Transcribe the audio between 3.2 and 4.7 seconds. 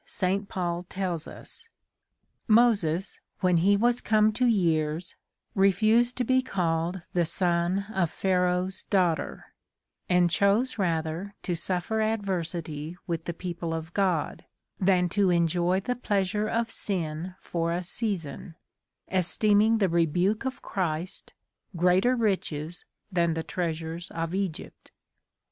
when he was come to